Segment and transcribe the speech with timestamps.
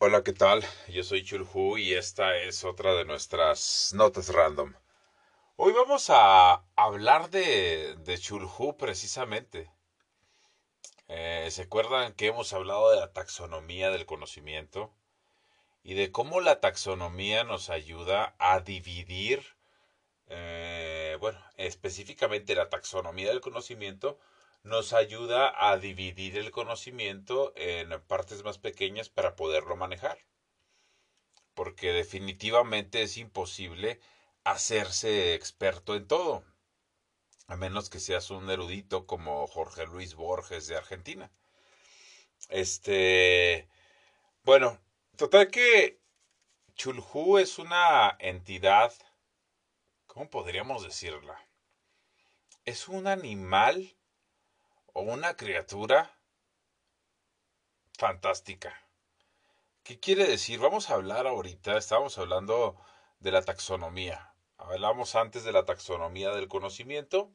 [0.00, 0.64] Hola, ¿qué tal?
[0.88, 4.74] Yo soy Chulhu y esta es otra de nuestras notas random.
[5.56, 9.70] Hoy vamos a hablar de, Chulhu precisamente.
[11.06, 14.92] Eh, ¿Se acuerdan que hemos hablado de la taxonomía del conocimiento?
[15.84, 19.44] Y de cómo la taxonomía nos ayuda a dividir,
[20.26, 24.18] eh, bueno, específicamente la taxonomía del conocimiento
[24.64, 30.18] nos ayuda a dividir el conocimiento en partes más pequeñas para poderlo manejar.
[31.52, 34.00] Porque definitivamente es imposible
[34.42, 36.44] hacerse experto en todo,
[37.46, 41.30] a menos que seas un erudito como Jorge Luis Borges de Argentina.
[42.48, 43.68] Este,
[44.44, 44.80] bueno,
[45.16, 46.00] total que
[46.74, 48.94] Chulhu es una entidad,
[50.06, 51.38] ¿cómo podríamos decirla?
[52.64, 53.94] Es un animal
[54.94, 56.16] o una criatura
[57.98, 58.72] fantástica.
[59.82, 60.60] ¿Qué quiere decir?
[60.60, 62.76] Vamos a hablar ahorita, estábamos hablando
[63.18, 64.32] de la taxonomía.
[64.56, 67.30] Hablamos antes de la taxonomía del conocimiento.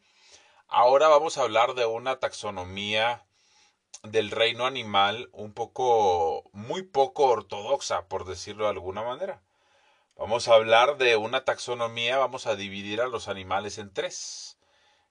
[0.68, 3.26] Ahora vamos a hablar de una taxonomía
[4.04, 9.44] del reino animal un poco, muy poco ortodoxa, por decirlo de alguna manera.
[10.16, 14.59] Vamos a hablar de una taxonomía, vamos a dividir a los animales en tres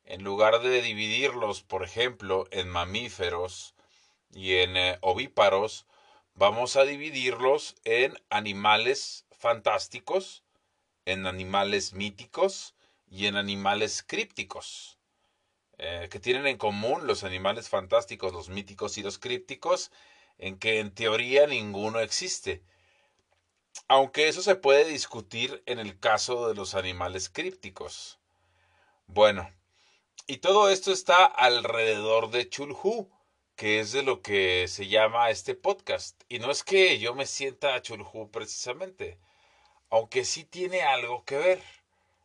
[0.09, 3.75] en lugar de dividirlos, por ejemplo, en mamíferos
[4.33, 5.85] y en eh, ovíparos,
[6.35, 10.45] vamos a dividirlos en animales fantásticos,
[11.05, 12.75] en animales míticos
[13.11, 14.97] y en animales crípticos.
[15.77, 19.93] Eh, que tienen en común los animales fantásticos, los míticos y los crípticos,
[20.39, 22.63] en que en teoría ninguno existe.
[23.89, 28.19] Aunque eso se puede discutir en el caso de los animales crípticos.
[29.07, 29.51] Bueno,
[30.31, 33.11] y todo esto está alrededor de Chulhu,
[33.57, 36.23] que es de lo que se llama este podcast.
[36.29, 39.19] Y no es que yo me sienta a Chulhu precisamente,
[39.89, 41.63] aunque sí tiene algo que ver.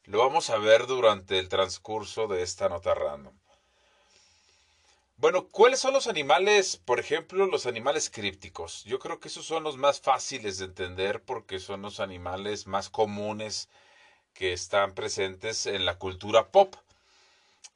[0.03, 3.39] Lo vamos a ver durante el transcurso de esta nota random.
[5.15, 8.83] Bueno, ¿cuáles son los animales, por ejemplo, los animales crípticos?
[8.83, 12.89] Yo creo que esos son los más fáciles de entender porque son los animales más
[12.89, 13.69] comunes
[14.33, 16.75] que están presentes en la cultura pop.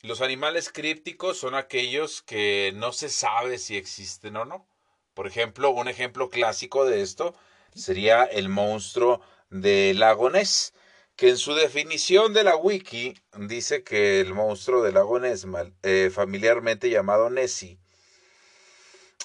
[0.03, 4.67] Los animales crípticos son aquellos que no se sabe si existen o no.
[5.15, 7.33] Por ejemplo, un ejemplo clásico de esto
[7.73, 10.73] sería el monstruo del lago Ness,
[11.15, 15.47] que en su definición de la wiki dice que el monstruo del lago Ness,
[15.81, 17.79] eh, familiarmente llamado Nessie,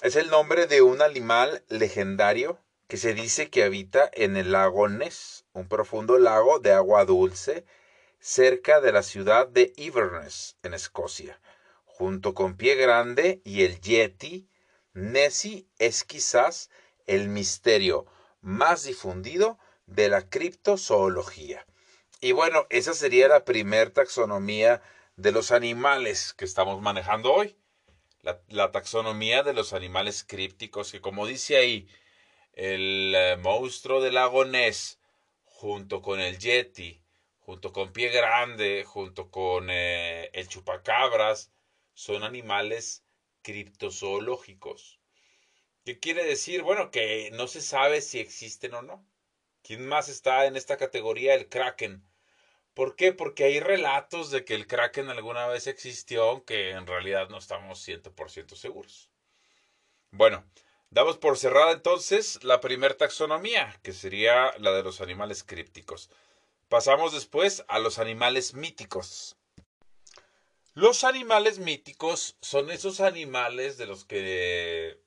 [0.01, 4.89] es el nombre de un animal legendario que se dice que habita en el lago
[4.89, 7.63] Ness, un profundo lago de agua dulce
[8.23, 11.41] cerca de la ciudad de Inverness, en Escocia.
[11.83, 14.47] Junto con Pie Grande y el Yeti,
[14.93, 16.69] Nessie es quizás
[17.05, 18.05] el misterio
[18.39, 21.65] más difundido de la criptozoología.
[22.21, 24.81] Y bueno, esa sería la primer taxonomía
[25.17, 27.57] de los animales que estamos manejando hoy.
[28.47, 31.89] La, taxonomía de los animales crípticos, que como dice ahí,
[32.53, 34.97] el eh, monstruo del lago Ness,
[35.43, 37.02] junto con el Yeti,
[37.45, 41.51] junto con Pie Grande, junto con eh, el chupacabras,
[41.93, 43.03] son animales
[43.41, 45.01] criptozoológicos.
[45.83, 46.61] ¿Qué quiere decir?
[46.61, 49.05] Bueno, que no se sabe si existen o no.
[49.61, 51.33] ¿Quién más está en esta categoría?
[51.35, 52.05] El kraken.
[52.73, 53.11] ¿Por qué?
[53.11, 57.85] Porque hay relatos de que el kraken alguna vez existió, aunque en realidad no estamos
[57.85, 59.09] 100% seguros.
[60.11, 60.45] Bueno,
[60.89, 66.09] damos por cerrada entonces la primera taxonomía, que sería la de los animales crípticos.
[66.73, 69.37] Pasamos después a los animales míticos.
[70.73, 74.99] Los animales míticos son esos animales de los que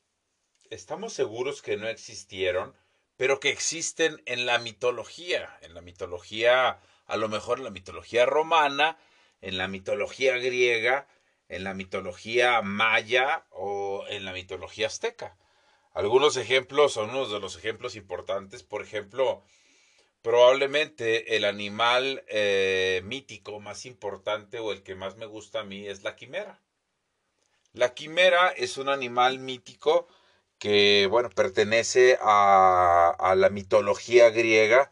[0.71, 2.76] estamos seguros que no existieron,
[3.16, 8.26] pero que existen en la mitología, en la mitología, a lo mejor en la mitología
[8.26, 8.97] romana,
[9.41, 11.09] en la mitología griega,
[11.49, 15.37] en la mitología maya o en la mitología azteca.
[15.94, 19.43] Algunos ejemplos son unos de los ejemplos importantes, por ejemplo,
[20.26, 25.87] Probablemente el animal eh, mítico más importante o el que más me gusta a mí
[25.87, 26.61] es la quimera.
[27.75, 30.08] La quimera es un animal mítico
[30.58, 34.90] que, bueno, pertenece a, la mitología griega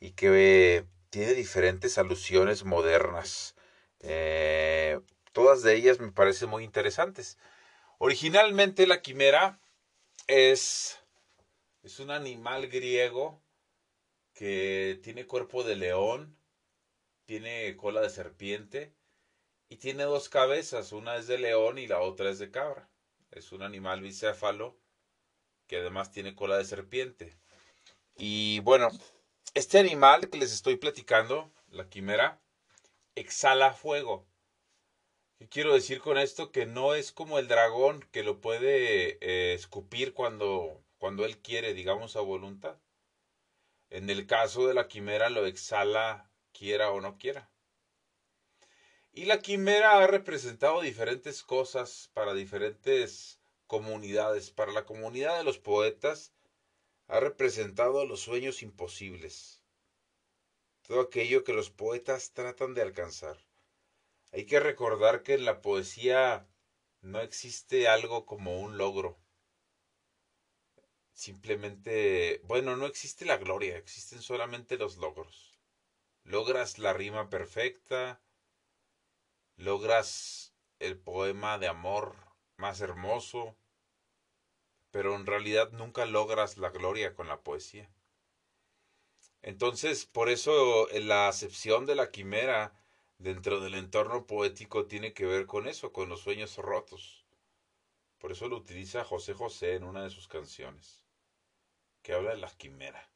[0.00, 3.54] y que tiene diferentes alusiones modernas.
[4.00, 4.98] Eh,
[5.32, 7.36] todas de ellas me parecen muy interesantes.
[7.98, 9.60] Originalmente la quimera
[10.28, 10.98] es,
[11.82, 13.41] es un animal griego
[14.42, 16.36] que tiene cuerpo de león,
[17.26, 18.92] tiene cola de serpiente
[19.68, 22.90] y tiene dos cabezas, una es de león y la otra es de cabra.
[23.30, 24.76] Es un animal bicéfalo
[25.68, 27.36] que además tiene cola de serpiente.
[28.16, 28.88] Y bueno,
[29.54, 32.40] este animal que les estoy platicando, la quimera,
[33.14, 34.26] exhala fuego.
[35.38, 36.50] ¿Qué quiero decir con esto?
[36.50, 41.74] Que no es como el dragón que lo puede eh, escupir cuando, cuando él quiere,
[41.74, 42.76] digamos, a voluntad.
[43.92, 47.50] En el caso de la quimera lo exhala quiera o no quiera.
[49.12, 54.50] Y la quimera ha representado diferentes cosas para diferentes comunidades.
[54.50, 56.32] Para la comunidad de los poetas
[57.06, 59.62] ha representado los sueños imposibles.
[60.88, 63.44] Todo aquello que los poetas tratan de alcanzar.
[64.32, 66.48] Hay que recordar que en la poesía
[67.02, 69.21] no existe algo como un logro.
[71.22, 75.56] Simplemente, bueno, no existe la gloria, existen solamente los logros.
[76.24, 78.20] Logras la rima perfecta,
[79.54, 82.16] logras el poema de amor
[82.56, 83.54] más hermoso,
[84.90, 87.88] pero en realidad nunca logras la gloria con la poesía.
[89.42, 92.74] Entonces, por eso la acepción de la quimera
[93.18, 97.24] dentro del entorno poético tiene que ver con eso, con los sueños rotos.
[98.18, 101.01] Por eso lo utiliza José José en una de sus canciones,
[102.02, 103.08] que habla de la quimera.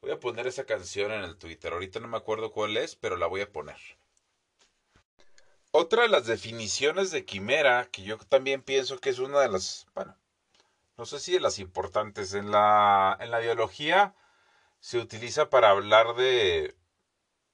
[0.00, 1.72] Voy a poner esa canción en el Twitter.
[1.72, 3.78] Ahorita no me acuerdo cuál es, pero la voy a poner.
[5.70, 9.86] Otra de las definiciones de quimera, que yo también pienso que es una de las,
[9.94, 10.16] bueno,
[10.98, 14.14] no sé si de las importantes, en la, en la biología
[14.80, 16.76] se utiliza para hablar de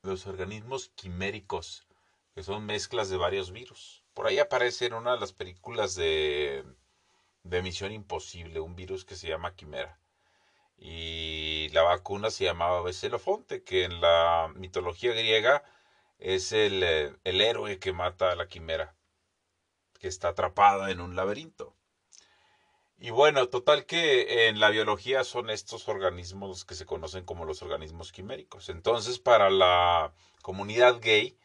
[0.02, 1.86] los organismos quiméricos,
[2.34, 4.02] que son mezclas de varios virus.
[4.14, 6.64] Por ahí aparece en una de las películas de,
[7.44, 10.00] de Misión Imposible, un virus que se llama quimera.
[10.78, 15.64] Y la vacuna se llamaba Becelofonte, que en la mitología griega
[16.18, 18.94] es el, eh, el héroe que mata a la quimera,
[19.98, 21.74] que está atrapada en un laberinto.
[23.00, 27.62] Y bueno, total que en la biología son estos organismos que se conocen como los
[27.62, 28.68] organismos quiméricos.
[28.68, 31.38] Entonces, para la comunidad gay,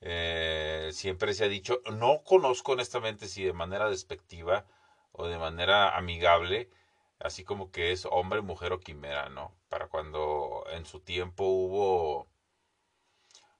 [0.00, 4.64] eh, siempre se ha dicho, no conozco honestamente si de manera despectiva
[5.12, 6.70] o de manera amigable,
[7.18, 9.54] así como que es hombre, mujer o quimera, ¿no?
[9.68, 12.28] Para cuando en su tiempo hubo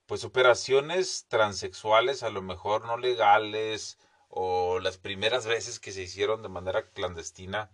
[0.07, 3.99] pues operaciones transexuales a lo mejor no legales
[4.29, 7.71] o las primeras veces que se hicieron de manera clandestina,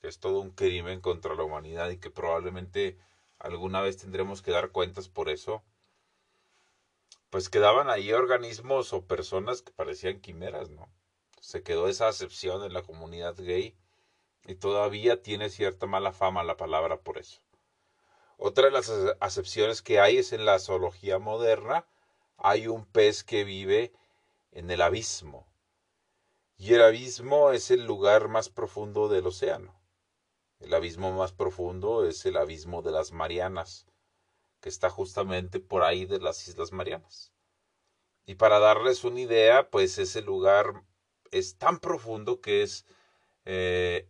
[0.00, 2.98] que es todo un crimen contra la humanidad y que probablemente
[3.38, 5.64] alguna vez tendremos que dar cuentas por eso,
[7.30, 10.88] pues quedaban ahí organismos o personas que parecían quimeras, ¿no?
[11.40, 13.76] Se quedó esa acepción en la comunidad gay
[14.46, 17.40] y todavía tiene cierta mala fama la palabra por eso.
[18.36, 18.90] Otra de las
[19.20, 21.86] acepciones que hay es en la zoología moderna,
[22.38, 23.92] hay un pez que vive
[24.52, 25.46] en el abismo.
[26.56, 29.74] Y el abismo es el lugar más profundo del océano.
[30.58, 33.86] El abismo más profundo es el abismo de las Marianas,
[34.60, 37.32] que está justamente por ahí de las Islas Marianas.
[38.26, 40.84] Y para darles una idea, pues ese lugar
[41.30, 42.84] es tan profundo que es
[43.44, 44.08] eh,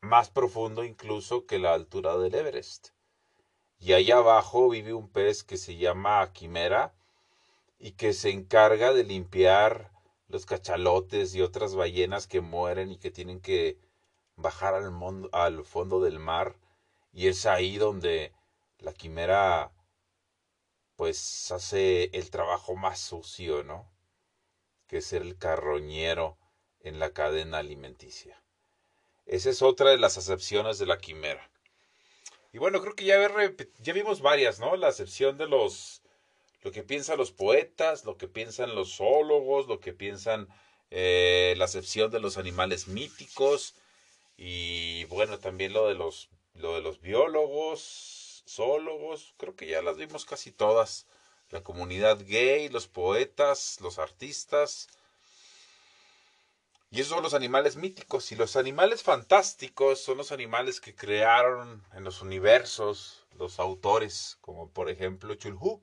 [0.00, 2.88] más profundo incluso que la altura del Everest.
[3.78, 6.94] Y allá abajo vive un pez que se llama quimera
[7.78, 9.90] y que se encarga de limpiar
[10.28, 13.78] los cachalotes y otras ballenas que mueren y que tienen que
[14.36, 14.92] bajar al,
[15.32, 16.56] al fondo del mar.
[17.12, 18.32] Y es ahí donde
[18.78, 19.72] la quimera
[20.96, 23.86] pues hace el trabajo más sucio, ¿no?
[24.86, 26.38] Que es ser el carroñero
[26.80, 28.42] en la cadena alimenticia.
[29.26, 31.50] Esa es otra de las acepciones de la quimera.
[32.52, 33.18] Y bueno, creo que ya,
[33.80, 34.76] ya vimos varias, ¿no?
[34.76, 36.00] La acepción de los,
[36.62, 40.48] lo que piensan los poetas, lo que piensan los zoólogos, lo que piensan
[40.90, 43.74] eh, la acepción de los animales míticos
[44.36, 49.96] y bueno, también lo de los, lo de los biólogos, zoólogos, creo que ya las
[49.96, 51.06] vimos casi todas.
[51.50, 54.88] La comunidad gay, los poetas, los artistas,
[56.90, 58.30] y esos son los animales míticos.
[58.32, 64.70] Y los animales fantásticos son los animales que crearon en los universos los autores, como
[64.70, 65.82] por ejemplo Chulhu.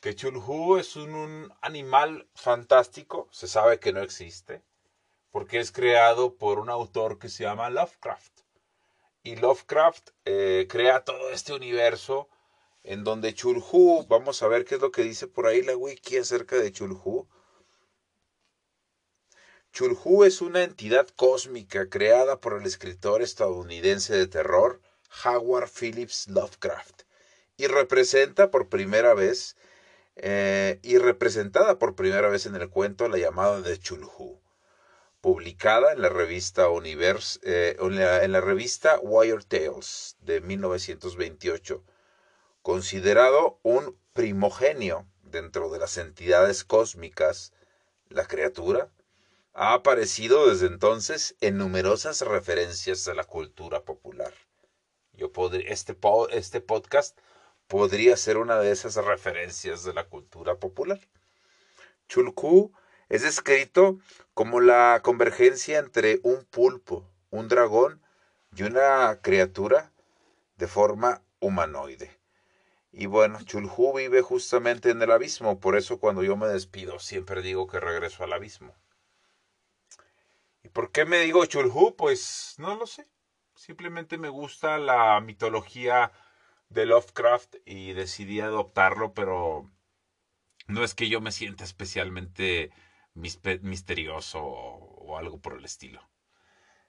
[0.00, 4.62] Que Chulhu es un, animal fantástico, se sabe que no existe,
[5.30, 8.40] porque es creado por un autor que se llama Lovecraft.
[9.22, 12.28] Y Lovecraft eh, crea todo este universo
[12.82, 16.18] en donde Chulhu, vamos a ver qué es lo que dice por ahí la wiki
[16.18, 17.26] acerca de Chulhu
[19.74, 24.80] Chulhu es una entidad cósmica creada por el escritor estadounidense de terror
[25.24, 27.02] Howard Phillips Lovecraft
[27.56, 29.56] y representa por primera vez
[30.14, 34.40] eh, y representada por primera vez en el cuento La llamada de Chulhu.
[35.20, 41.82] publicada en la revista Universe, eh, en, la, revista Wire Tales de 1928,
[42.62, 47.52] considerado un primogenio dentro de las entidades cósmicas,
[48.08, 48.88] la criatura
[49.56, 54.34] ha aparecido desde entonces en numerosas referencias de la cultura popular.
[55.12, 55.96] Yo podría, este,
[56.32, 57.16] este podcast
[57.68, 60.98] podría ser una de esas referencias de la cultura popular.
[62.08, 62.72] Chulku
[63.08, 64.00] es descrito
[64.34, 68.02] como la convergencia entre un pulpo, un dragón
[68.56, 69.92] y una criatura
[70.56, 72.18] de forma humanoide.
[72.90, 77.40] Y bueno, Chulhu vive justamente en el abismo, por eso cuando yo me despido siempre
[77.40, 78.74] digo que regreso al abismo.
[80.74, 81.94] ¿Y por qué me digo Chulhu?
[81.94, 83.06] Pues no lo sé.
[83.54, 86.10] Simplemente me gusta la mitología
[86.68, 89.70] de Lovecraft y decidí adoptarlo, pero
[90.66, 92.72] no es que yo me sienta especialmente
[93.14, 96.02] misterioso o, algo por el estilo.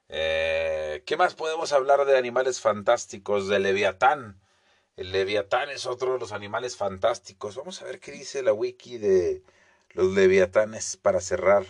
[0.10, 3.48] Eh, ¿Qué más podemos hablar de animales fantásticos?
[3.48, 4.42] De Leviatán.
[4.96, 7.56] El leviatán es otro de los animales fantásticos.
[7.56, 9.44] Vamos a ver qué dice la wiki de
[9.92, 11.68] los leviatanes para cerrar.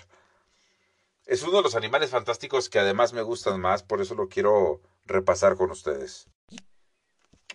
[1.25, 4.82] Es uno de los animales fantásticos que además me gustan más, por eso lo quiero
[5.05, 6.27] repasar con ustedes.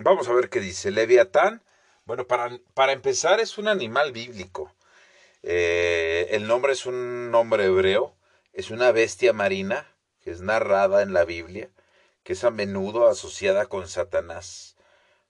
[0.01, 0.91] Vamos a ver qué dice.
[0.91, 1.63] Leviatán,
[2.05, 4.75] bueno, para, para empezar es un animal bíblico.
[5.43, 8.17] Eh, el nombre es un nombre hebreo,
[8.53, 9.87] es una bestia marina
[10.21, 11.71] que es narrada en la Biblia,
[12.25, 14.77] que es a menudo asociada con Satanás.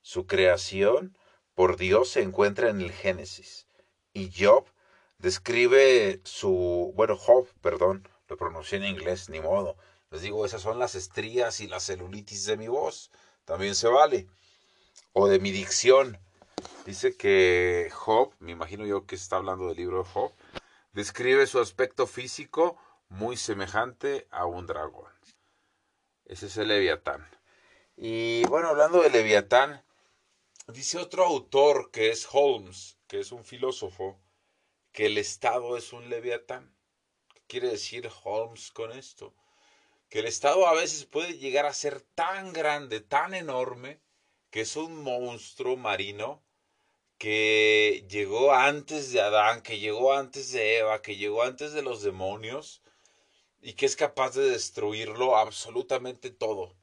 [0.00, 1.16] Su creación
[1.54, 3.66] por Dios se encuentra en el Génesis.
[4.14, 4.64] Y Job
[5.18, 9.76] describe su, bueno, Job, perdón, lo pronuncié en inglés, ni modo.
[10.10, 13.10] Les digo, esas son las estrías y la celulitis de mi voz.
[13.44, 14.26] También se vale.
[15.12, 16.18] O de mi dicción.
[16.86, 20.32] Dice que Job, me imagino yo que está hablando del libro de Job,
[20.92, 25.12] describe su aspecto físico muy semejante a un dragón.
[26.24, 27.28] Ese es el Leviatán.
[27.96, 29.82] Y bueno, hablando de Leviatán,
[30.72, 34.20] Dice otro autor que es Holmes, que es un filósofo,
[34.92, 36.72] que el Estado es un leviatán.
[37.50, 39.34] ¿Qué quiere decir Holmes con esto?
[40.08, 43.98] Que el Estado a veces puede llegar a ser tan grande, tan enorme,
[44.50, 46.44] que es un monstruo marino
[47.18, 52.02] que llegó antes de Adán, que llegó antes de Eva, que llegó antes de los
[52.02, 52.82] demonios
[53.60, 56.76] y que es capaz de destruirlo absolutamente todo.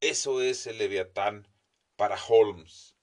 [0.00, 1.46] Eso es el leviatán
[1.94, 2.96] para Holmes.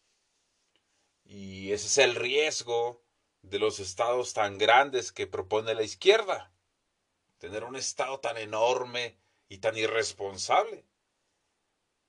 [1.23, 3.02] Y ese es el riesgo
[3.43, 6.51] de los estados tan grandes que propone la izquierda.
[7.37, 9.17] Tener un estado tan enorme
[9.49, 10.85] y tan irresponsable.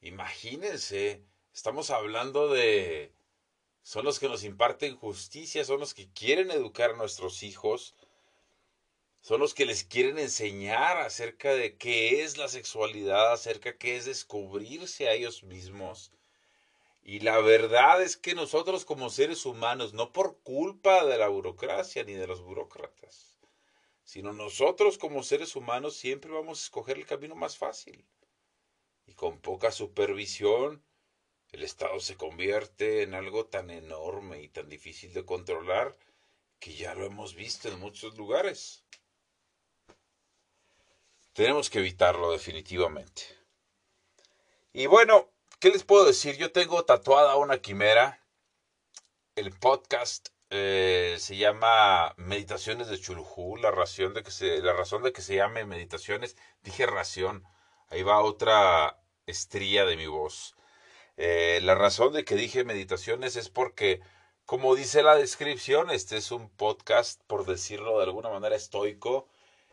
[0.01, 3.13] Imagínense, estamos hablando de...
[3.83, 7.95] Son los que nos imparten justicia, son los que quieren educar a nuestros hijos,
[9.21, 13.97] son los que les quieren enseñar acerca de qué es la sexualidad, acerca de qué
[13.97, 16.13] es descubrirse a ellos mismos
[17.07, 22.03] y la verdad es que nosotros como seres humanos, no por culpa de la burocracia
[22.03, 23.39] ni de los burócratas,
[24.05, 28.07] sino nosotros como seres humanos siempre vamos a escoger el camino más fácil.
[29.07, 30.83] Y con poca supervisión,
[31.53, 35.95] el Estado se convierte en algo tan enorme y tan difícil de controlar
[36.59, 38.83] que ya lo hemos visto en muchos lugares.
[41.35, 43.25] Tenemos que evitarlo definitivamente.
[44.73, 45.34] Y bueno,
[45.65, 46.37] ¿Qué les puedo decir?
[46.37, 48.23] Yo tengo tatuada una quimera.
[49.35, 53.57] El podcast eh, se llama Meditaciones de Chulujú.
[53.57, 57.45] La, razón de que se, la razón de que se llame Meditaciones, dije ración.
[57.89, 60.55] Ahí va otra estría de mi voz.
[61.17, 64.03] Eh, la razón de que dije meditaciones es porque,
[64.45, 69.29] como dice la descripción, este es un podcast, por decirlo de alguna manera, estoico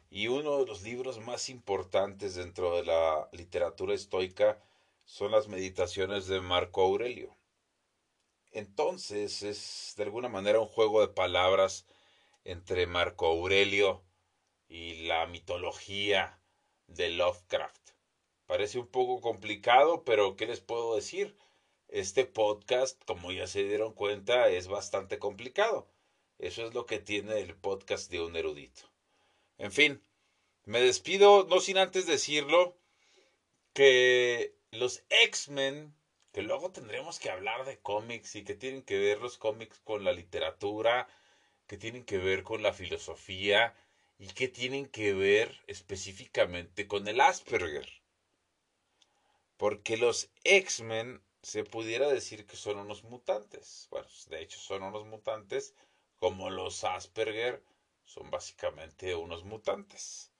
[0.09, 4.57] y uno de los libros más importantes dentro de la literatura estoica
[5.05, 7.37] son las meditaciones de Marco Aurelio.
[8.51, 11.85] Entonces es de alguna manera un juego de palabras
[12.43, 14.03] entre Marco Aurelio
[14.67, 16.39] y la mitología
[16.87, 17.91] de Lovecraft.
[18.45, 21.37] Parece un poco complicado, pero ¿qué les puedo decir?
[21.87, 25.87] Este podcast, como ya se dieron cuenta, es bastante complicado.
[26.39, 28.81] Eso es lo que tiene el podcast de un erudito.
[29.57, 30.03] En fin,
[30.65, 32.75] me despido, no sin antes decirlo,
[33.73, 35.93] que los X-Men,
[36.31, 40.03] que luego tendremos que hablar de cómics y que tienen que ver los cómics con
[40.05, 41.07] la literatura,
[41.67, 43.75] que tienen que ver con la filosofía
[44.17, 47.87] y que tienen que ver específicamente con el Asperger.
[49.57, 53.87] Porque los X-Men se pudiera decir que son unos mutantes.
[53.91, 55.73] Bueno, de hecho son unos mutantes
[56.17, 57.61] como los Asperger
[58.05, 60.31] son básicamente unos mutantes.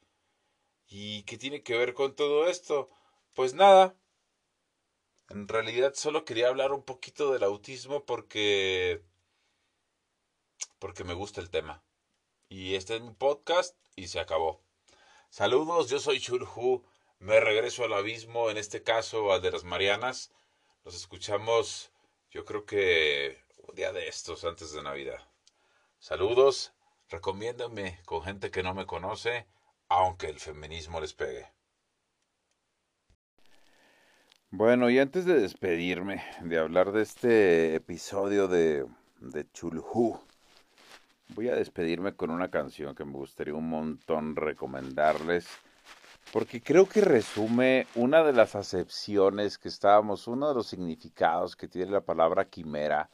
[0.87, 2.89] ¿Y qué tiene que ver con todo esto?
[3.33, 3.95] Pues nada.
[5.31, 9.01] En realidad solo quería hablar un poquito del autismo porque
[10.77, 11.81] porque me gusta el tema.
[12.49, 14.61] Y este es mi podcast y se acabó.
[15.29, 16.83] Saludos, yo soy Churhu.
[17.19, 20.33] Me regreso al abismo, en este caso al de las Marianas.
[20.83, 21.93] Nos escuchamos,
[22.29, 25.25] yo creo que un día de estos, antes de Navidad.
[25.99, 26.73] Saludos,
[27.07, 29.47] recomiéndame con gente que no me conoce,
[29.87, 31.53] aunque el feminismo les pegue.
[34.53, 38.85] Bueno, y antes de despedirme, de hablar de este episodio de,
[39.21, 40.19] de Chulhu,
[41.29, 45.47] voy a despedirme con una canción que me gustaría un montón recomendarles
[46.33, 51.69] porque creo que resume una de las acepciones que estábamos, uno de los significados que
[51.69, 53.09] tiene la palabra quimera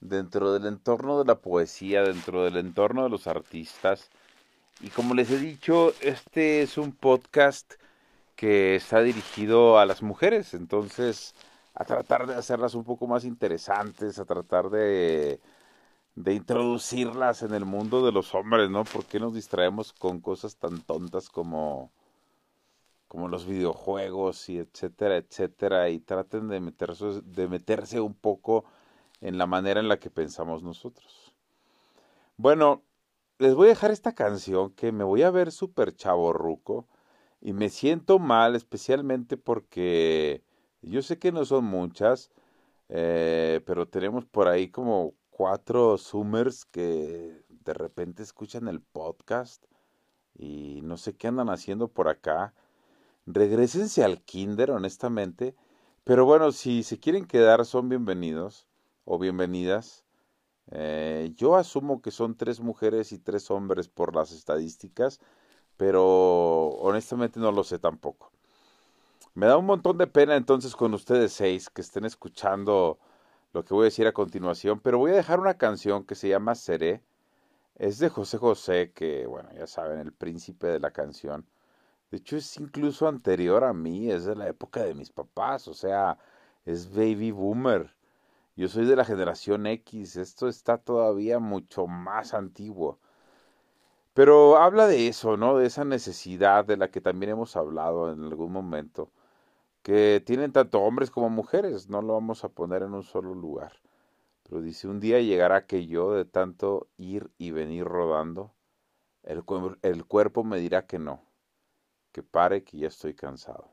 [0.00, 4.08] dentro del entorno de la poesía, dentro del entorno de los artistas.
[4.80, 7.74] Y como les he dicho, este es un podcast
[8.38, 11.34] que está dirigido a las mujeres, entonces
[11.74, 15.40] a tratar de hacerlas un poco más interesantes, a tratar de,
[16.14, 18.84] de introducirlas en el mundo de los hombres, ¿no?
[18.84, 21.92] ¿Por qué nos distraemos con cosas tan tontas como
[23.08, 28.64] como los videojuegos y etcétera, etcétera, y traten de meterse, de meterse un poco
[29.20, 31.34] en la manera en la que pensamos nosotros.
[32.36, 32.82] Bueno,
[33.38, 36.86] les voy a dejar esta canción que me voy a ver súper chaborruco
[37.40, 40.42] y me siento mal especialmente porque
[40.82, 42.30] yo sé que no son muchas,
[42.88, 49.64] eh, pero tenemos por ahí como cuatro Zoomers que de repente escuchan el podcast
[50.34, 52.54] y no sé qué andan haciendo por acá
[53.32, 55.54] regresense al kinder, honestamente.
[56.04, 58.66] Pero bueno, si se quieren quedar, son bienvenidos
[59.04, 60.04] o bienvenidas.
[60.70, 65.20] Eh, yo asumo que son tres mujeres y tres hombres por las estadísticas,
[65.78, 68.30] pero honestamente no lo sé tampoco.
[69.34, 72.98] Me da un montón de pena entonces con ustedes seis que estén escuchando
[73.52, 76.28] lo que voy a decir a continuación, pero voy a dejar una canción que se
[76.28, 77.02] llama Seré.
[77.76, 81.46] Es de José José, que bueno, ya saben, el príncipe de la canción.
[82.10, 85.74] De hecho, es incluso anterior a mí, es de la época de mis papás, o
[85.74, 86.18] sea,
[86.64, 87.94] es baby boomer.
[88.56, 92.98] Yo soy de la generación X, esto está todavía mucho más antiguo.
[94.18, 95.58] Pero habla de eso, ¿no?
[95.58, 99.12] De esa necesidad de la que también hemos hablado en algún momento,
[99.82, 103.80] que tienen tanto hombres como mujeres, no lo vamos a poner en un solo lugar.
[104.42, 108.52] Pero dice, un día llegará que yo, de tanto ir y venir rodando,
[109.22, 109.44] el,
[109.82, 111.22] el cuerpo me dirá que no
[112.10, 113.70] que pare que ya estoy cansado.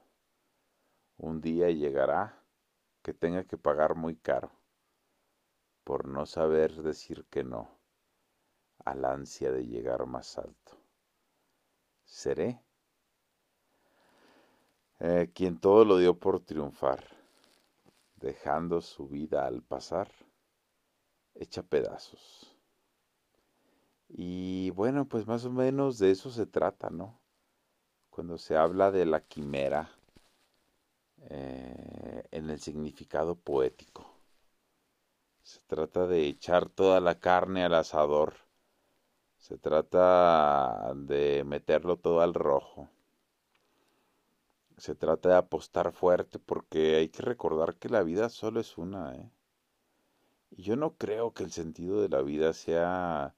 [1.18, 2.40] Un día llegará
[3.02, 4.52] que tenga que pagar muy caro
[5.84, 7.75] por no saber decir que no
[8.86, 10.78] al ansia de llegar más alto.
[12.06, 12.62] Seré
[15.00, 17.04] eh, quien todo lo dio por triunfar,
[18.16, 20.10] dejando su vida al pasar
[21.34, 22.56] hecha pedazos.
[24.08, 27.20] Y bueno, pues más o menos de eso se trata, ¿no?
[28.16, 29.92] cuando se habla de la quimera
[31.30, 34.10] eh, en el significado poético.
[35.44, 38.36] Se trata de echar toda la carne al asador.
[39.48, 42.90] Se trata de meterlo todo al rojo.
[44.76, 49.16] Se trata de apostar fuerte porque hay que recordar que la vida solo es una.
[49.16, 49.30] ¿eh?
[50.50, 53.36] Y yo no creo que el sentido de la vida sea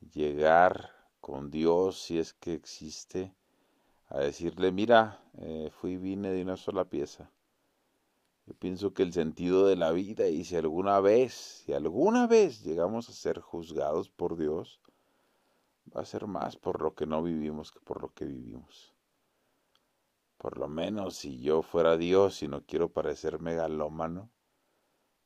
[0.00, 0.90] llegar
[1.20, 3.32] con Dios si es que existe
[4.08, 7.30] a decirle, mira, eh, fui y vine de una sola pieza.
[8.46, 12.64] Yo pienso que el sentido de la vida y si alguna vez, si alguna vez
[12.64, 14.80] llegamos a ser juzgados por Dios,
[15.96, 18.94] va a ser más por lo que no vivimos que por lo que vivimos.
[20.38, 24.30] Por lo menos si yo fuera Dios y no quiero parecer megalómano,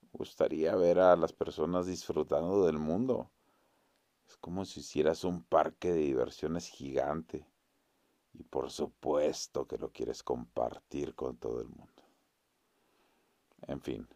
[0.01, 3.31] me gustaría ver a las personas disfrutando del mundo.
[4.27, 7.47] Es como si hicieras un parque de diversiones gigante
[8.33, 12.03] y por supuesto que lo quieres compartir con todo el mundo.
[13.67, 14.09] En fin,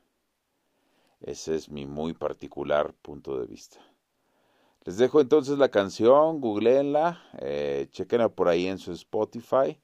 [1.20, 3.80] ese es mi muy particular punto de vista.
[4.84, 9.78] Les dejo entonces la canción, googleenla, eh, chequenla por ahí en su Spotify.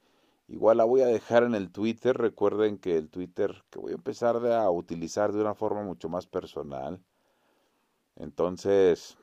[0.47, 2.17] Igual la voy a dejar en el Twitter.
[2.17, 6.27] Recuerden que el Twitter que voy a empezar a utilizar de una forma mucho más
[6.27, 7.03] personal.
[8.15, 9.17] Entonces,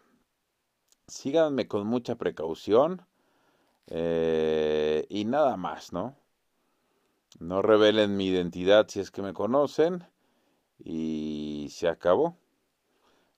[1.07, 3.07] síganme con mucha precaución.
[3.89, 6.17] Eh, y nada más, ¿no?
[7.41, 10.07] No revelen mi identidad si es que me conocen.
[10.79, 12.37] Y se acabó.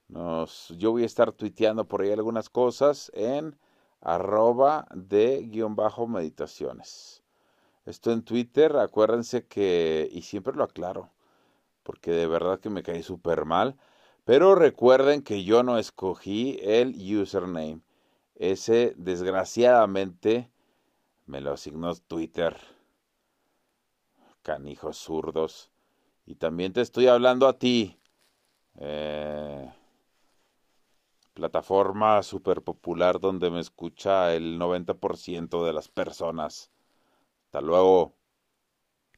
[0.07, 3.57] Yo voy a estar tuiteando por ahí algunas cosas en
[4.01, 7.23] arroba de guion bajo meditaciones.
[7.85, 11.11] Esto en Twitter, acuérdense que, y siempre lo aclaro,
[11.83, 13.77] porque de verdad que me caí súper mal,
[14.25, 17.81] pero recuerden que yo no escogí el username.
[18.35, 20.51] Ese, desgraciadamente,
[21.25, 22.57] me lo asignó Twitter.
[24.41, 25.71] Canijos zurdos.
[26.25, 27.99] Y también te estoy hablando a ti.
[28.79, 29.71] Eh,
[31.35, 36.71] plataforma súper popular donde me escucha el 90% de las personas.
[37.47, 38.15] Hasta luego.